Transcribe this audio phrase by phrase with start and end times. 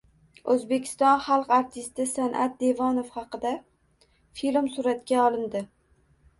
[0.53, 3.53] Oʻzbekiston xalq artisti Sanʼat Devonov haqida
[4.43, 5.67] film suratga olindi